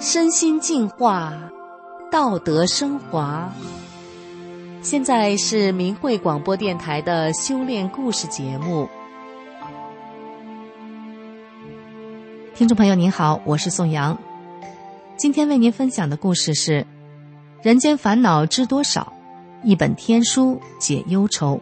[0.00, 1.32] 身心净化，
[2.08, 3.52] 道德升华。
[4.80, 8.88] 现在是明慧广播电台的修炼故事节目。
[12.54, 14.16] 听众朋友您好，我是宋阳。
[15.16, 16.86] 今天为您分享的故事是：
[17.60, 19.12] 人间烦恼知多少？
[19.64, 21.60] 一本天书解忧愁。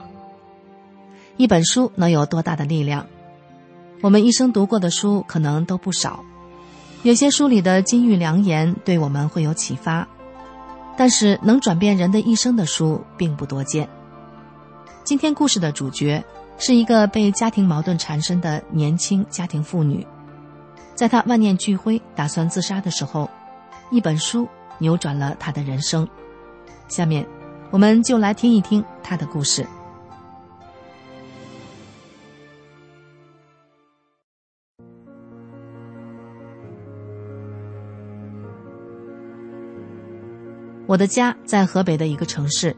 [1.39, 3.07] 一本书能有多大的力量？
[4.03, 6.23] 我们一生读过的书可能都不少。
[7.07, 10.09] 有些书里的金玉良言对我们会有启发，
[10.97, 13.89] 但是能转变人的一生的书并不多见。
[15.05, 16.25] 今天故事的主角
[16.59, 20.05] 是一个被家庭矛盾缠身的年轻家庭妇女，
[20.97, 23.31] 在她万念俱灰、打算自杀的时候，
[23.93, 26.09] 一本书扭转了她的人生。
[26.89, 27.25] 下面，
[27.71, 29.65] 我们就来听一听她的故事。
[40.87, 42.77] 我的家在河北的一个城市，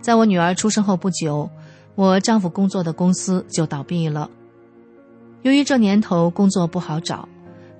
[0.00, 1.50] 在我女儿出生后不久，
[1.94, 4.30] 我丈夫工作的公司就倒闭了。
[5.42, 7.28] 由于这年头工作不好找，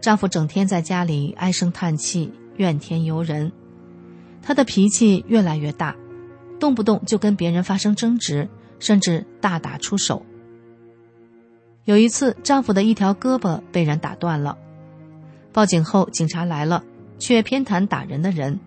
[0.01, 3.51] 丈夫整天在家里唉声叹气、怨天尤人，
[4.43, 5.97] 他的脾气越来越大，
[6.61, 10.27] 动不动就跟别人发生争执，甚至大打出手。
[11.85, 14.59] 有一次，丈夫的一条胳膊被人打断了，
[15.55, 16.85] 报警后，警察来了，
[17.19, 18.61] 却偏袒打人的人。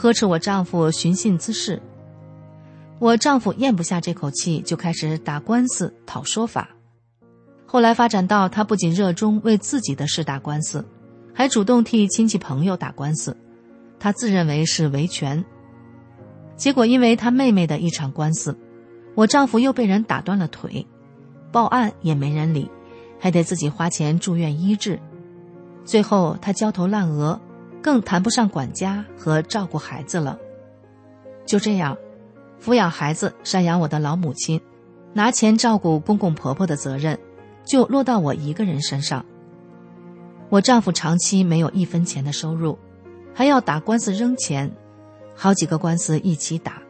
[0.00, 1.82] 呵斥我丈夫寻衅滋事，
[3.00, 6.68] 我丈夫咽不下这口气，就开始打官司讨说法。
[7.66, 10.86] 后来发展到他不仅热衷为自己的事打官司，
[11.34, 13.36] 还主动替亲戚朋友打官司，
[13.98, 15.44] 他自认为是维权。
[16.54, 18.56] 结果因为他妹妹的一场官司，
[19.16, 20.86] 我丈夫又被人打断了腿，
[21.50, 22.70] 报案也没人理，
[23.18, 25.00] 还得自己花钱住院医治，
[25.84, 27.40] 最后他焦头烂额。
[27.88, 30.38] 更谈不上管家和照顾孩子了。
[31.46, 31.96] 就这样，
[32.62, 34.60] 抚养孩子、赡养我的老母亲，
[35.14, 37.18] 拿钱照顾公公婆婆的责任，
[37.64, 39.24] 就落到我一个人身上。
[40.50, 42.78] 我丈夫长期没有一分钱的收入，
[43.32, 44.70] 还要打官司扔钱，
[45.34, 46.82] 好几个官司一起打，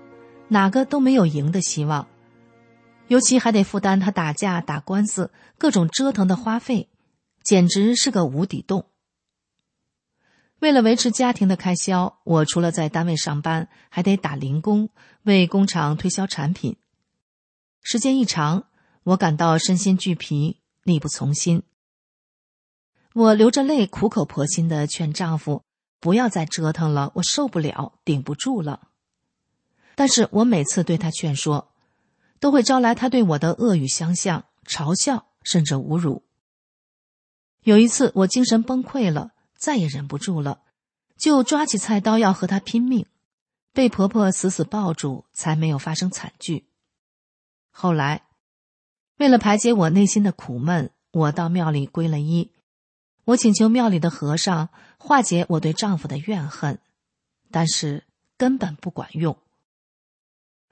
[0.49, 2.09] 哪个都没有赢的希望。
[3.07, 6.89] 尤其还得负担他打架、打官司各种折腾的花费，
[7.45, 8.87] 简直是个无底洞。
[10.61, 14.91] 为了维持家庭的开销，我除了在单位上班，还得打零工，
[15.23, 16.77] 为工厂推销产品。
[17.81, 18.67] 时间一长，
[19.05, 21.63] 我感到身心俱疲，力不从心。
[23.15, 25.63] 我流着泪，苦口婆心的劝丈夫
[26.01, 28.89] 不要再折腾了，我受不了，顶不住了。
[29.95, 31.73] 但是我每次对他劝说，
[32.41, 36.25] 都会招来他对我的恶语相向、嘲笑，甚至侮辱。
[37.63, 39.33] 有一次，我精神崩溃了。
[39.59, 40.63] 再也忍不住了，
[41.19, 43.07] 就抓起菜刀要和他拼命，
[43.73, 46.69] 被婆婆死死抱住，才没有发生惨剧。
[47.71, 48.23] 后来，
[49.17, 52.53] 为了排解我内心的苦闷，我到庙里皈了依，
[53.25, 56.79] 我请求庙里的和尚化解我对丈夫的怨恨，
[57.51, 58.05] 但是
[58.37, 59.37] 根本不管用。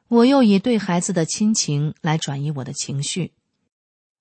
[0.08, 3.34] 我又以对孩子的亲情来转移我的情绪，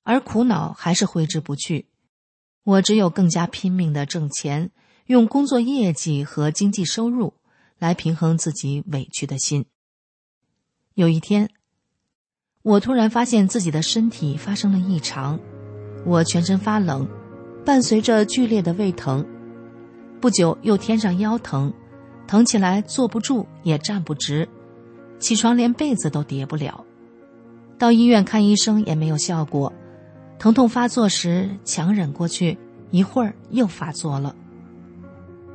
[0.02, 1.88] 而苦恼还是挥之不去。
[2.66, 4.72] 我只有更加拼命的挣钱，
[5.06, 7.36] 用工作业绩和经济收入
[7.78, 9.66] 来平衡自己委屈的心。
[10.96, 11.48] 有一天，
[12.64, 15.40] 我突然发现自己的身体发生了异常，
[16.08, 17.08] 我全身发冷，
[17.64, 19.24] 伴随着剧烈的胃疼，
[20.20, 21.72] 不久又添上腰疼，
[22.26, 24.50] 疼起来坐不住也站不直，
[25.20, 26.84] 起床连被子都叠不了，
[27.78, 29.72] 到医院看医生也没有效果。
[30.38, 32.58] 疼痛发作时强忍过去，
[32.92, 34.36] 一会儿又发作了。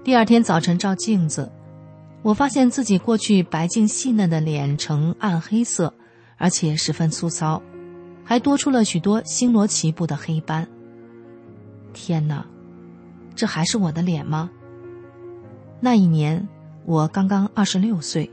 [0.02, 1.50] 第二天早晨照镜子，
[2.22, 5.94] 我发现自己过去白净细嫩的脸呈暗黑色，
[6.36, 7.62] 而且十分粗糙，
[8.24, 10.68] 还多出了许多星罗棋布的黑斑。
[11.92, 12.46] 天哪，
[13.34, 14.50] 这还是我的脸吗？
[15.80, 16.48] 那一年
[16.84, 18.30] 我刚刚二十六岁，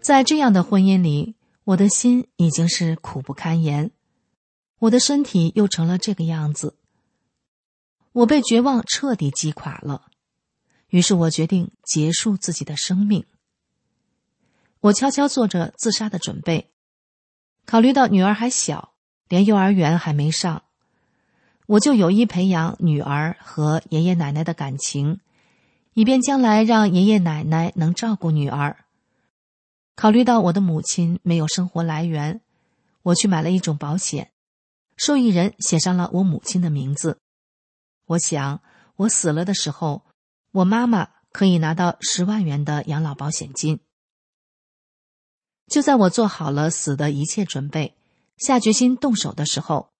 [0.00, 1.34] 在这样的婚姻里，
[1.64, 3.90] 我的心已经是苦不堪言。
[4.78, 6.74] 我的身体又成了这个样子，
[8.16, 10.06] 我被绝望彻底击垮了。
[10.88, 13.26] 于是我决定结束自己的生命。
[14.80, 16.70] 我悄悄做着自杀的准备，
[17.66, 18.94] 考虑到女儿还小，
[19.28, 20.62] 连幼儿园还没上，
[21.66, 25.20] 我就有意培养女儿和爷爷奶奶的感情，
[25.92, 28.86] 以便将来让爷爷奶奶能照顾女儿。
[29.94, 32.40] 考虑到我的母亲没有生活来源，
[33.02, 34.30] 我去买了一种保险。
[34.96, 37.18] 受益人写上了我母亲的名字，
[38.06, 38.62] 我想
[38.96, 40.02] 我死了的时候，
[40.52, 43.80] 我妈妈可以拿到十万元的养老保险金。
[45.66, 47.96] 就在我做好了死的一切准备，
[48.36, 49.90] 下决心动手的时候，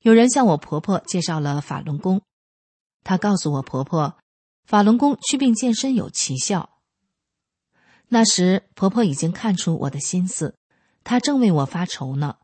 [0.00, 2.22] 有人向我婆婆介绍了法轮功。
[3.04, 4.16] 她告诉我婆婆，
[4.64, 6.70] 法轮功祛病健身有奇效。
[8.08, 10.54] 那时婆婆已经看出我的心思，
[11.04, 12.38] 她正为我发愁呢。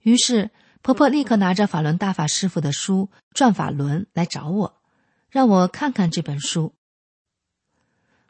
[0.00, 0.50] 于是
[0.84, 4.82] 婆婆立刻拿着法轮大法师傅的书《转法轮》来找我，
[5.30, 6.74] 让我看看这本书。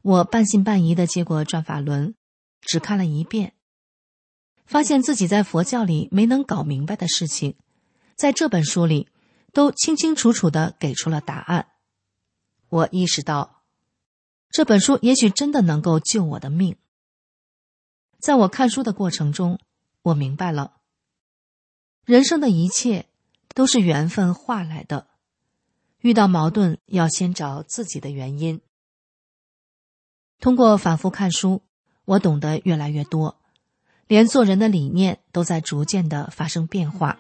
[0.03, 2.11] 我半信半疑的接过《转法轮》。
[2.61, 3.55] 只看了一遍，
[4.65, 7.59] 发现自己在佛教里没能搞明白的事情，
[8.15, 9.09] 在这本书里
[9.53, 11.67] 都清清楚楚的给出了答案。
[12.69, 13.65] 我意识到，
[14.49, 16.77] 这本书也许真的能够救我的命。
[18.21, 19.59] 在我看书的过程中，
[20.03, 20.77] 我明白了，
[22.05, 23.07] 人生的一切
[23.55, 25.07] 都是缘分化来的，
[26.01, 28.61] 遇到矛盾要先找自己的原因。
[30.41, 31.63] 通过反复看书。
[32.07, 33.39] 我懂得越来越多，
[34.07, 37.19] 连做人的理念都在逐渐的发生变化。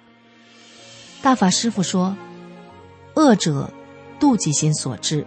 [1.23, 2.15] 大法师傅说
[3.17, 3.73] ：“恶者，
[4.21, 5.27] 妒忌心所致，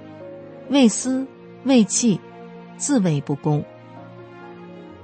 [0.69, 1.25] 为私
[1.63, 2.21] 为气，
[2.77, 3.63] 自谓不公；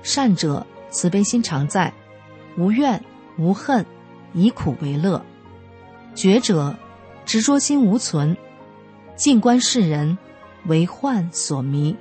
[0.04, 1.92] 善者，慈悲心常在，
[2.56, 3.04] 无怨
[3.40, 3.84] 无恨，
[4.34, 5.22] 以苦为乐；
[6.16, 6.76] 觉者，
[7.26, 8.36] 执着心无存，
[9.16, 10.18] 静观世人，
[10.66, 11.96] 为幻所迷。”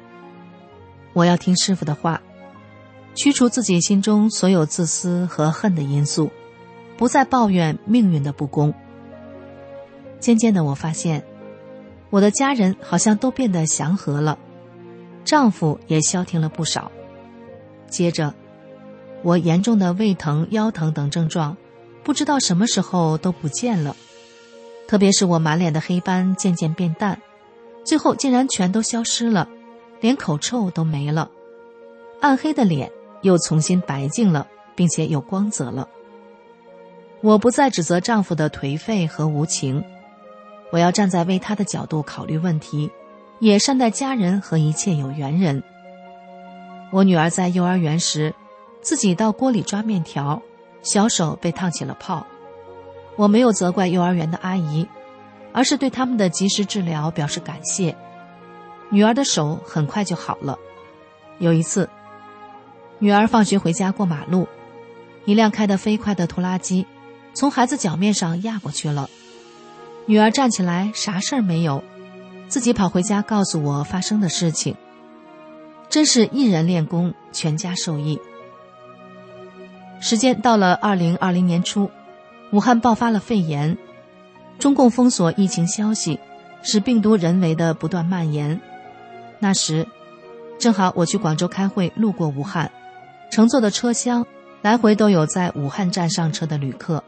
[1.14, 2.20] 我要听师傅的话。
[3.14, 6.30] 驱除自己心中所有自私和恨的因素，
[6.96, 8.72] 不再抱怨命运的不公。
[10.18, 11.22] 渐渐的，我发现，
[12.08, 14.38] 我的家人好像都变得祥和了，
[15.26, 16.90] 丈夫也消停了不少。
[17.86, 18.32] 接着，
[19.22, 21.54] 我严重的胃疼、腰疼等症状，
[22.02, 23.96] 不知道什么时候都不见了。
[24.88, 27.20] 特别是我满脸的黑斑渐渐变淡，
[27.84, 29.48] 最后竟然全都消失了，
[30.00, 31.30] 连口臭都没了，
[32.20, 32.90] 暗黑的脸。
[33.22, 35.88] 又重新白净了，并且有光泽了。
[37.20, 39.80] 我不再指责丈夫的颓废和无情，
[40.72, 42.90] 我要站在为他的角度考虑问题，
[43.38, 45.62] 也善待家人和一切有缘人。
[46.90, 48.34] 我女儿在幼儿园时，
[48.80, 50.42] 自己到锅里抓面条，
[50.82, 52.26] 小手被烫起了泡。
[53.16, 54.86] 我没有责怪幼儿园的阿姨，
[55.52, 57.96] 而是对他们的及时治疗表示感谢。
[58.90, 60.58] 女儿的手很快就好了。
[61.38, 61.88] 有一次。
[62.98, 64.46] 女儿放学回家过马路，
[65.24, 66.86] 一辆开得飞快的拖拉机
[67.34, 69.10] 从孩子脚面上压过去了。
[70.06, 71.82] 女儿站起来，啥事儿没有，
[72.48, 74.76] 自己跑回家告诉我发生的事情。
[75.88, 78.20] 真是一人练功，全家受益。
[80.02, 81.88] 时间到了二零二零年初，
[82.50, 83.78] 武汉爆发了肺炎，
[84.58, 86.18] 中共封锁疫情消息，
[86.60, 88.60] 使病毒人为的不断蔓延。
[89.38, 89.86] 那时，
[90.58, 92.68] 正好我去广州开会，路过武汉。
[93.30, 94.26] 乘坐的车厢，
[94.60, 97.02] 来回都有在武汉站上车的旅客。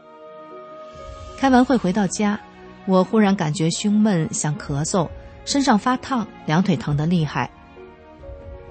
[1.37, 2.39] 开完会回到家，
[2.85, 5.09] 我忽然感觉胸闷，想咳嗽，
[5.43, 7.51] 身上发烫，两腿疼得厉害。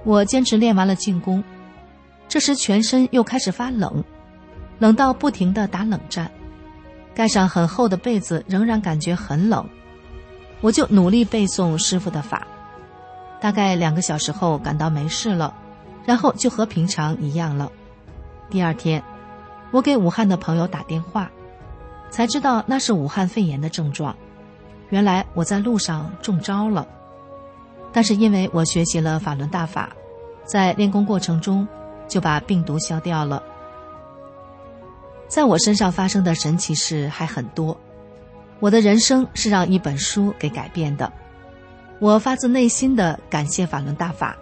[0.02, 1.44] 我坚持练完了进攻，
[2.26, 4.02] 这时全身又开始发冷，
[4.78, 6.30] 冷到不停的打冷战，
[7.14, 9.66] 盖上很厚的被子仍然感觉很冷，
[10.60, 12.46] 我就努力背诵师傅的法，
[13.40, 15.54] 大概两个小时后感到没事了。
[16.06, 17.72] 然后就和平常一样了。
[18.50, 19.02] 第二天，
[19.70, 21.30] 我给武汉的朋友打电话，
[22.10, 24.14] 才知道那是武汉肺炎的症状。
[24.90, 26.86] 原来我在路上中招了，
[27.90, 29.88] 但是因为我学习了法轮大法，
[30.44, 31.66] 在练功过程中
[32.06, 33.42] 就把病毒消掉了。
[35.34, 37.76] 在我身上发生的神奇事还很多，
[38.60, 41.12] 我的人生是让一本书给改变的。
[41.98, 44.36] 我发自内心的感谢法轮大法，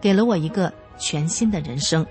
[0.00, 0.72] 给了我一个。
[0.98, 2.04] 全新的人生。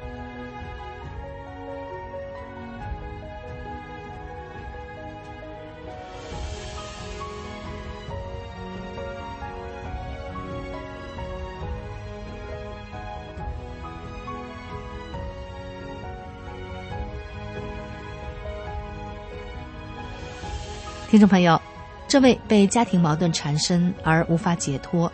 [21.11, 21.61] 听众朋友，
[22.07, 25.11] 这位被家庭矛盾缠身而无法解脱。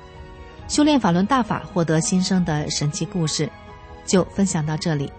[0.68, 3.50] 修炼法轮大法获得新生的神奇故事，
[4.06, 5.12] 就分享到这里。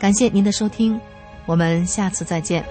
[0.00, 1.00] 感谢您的收听，
[1.46, 2.64] 我们下次再见。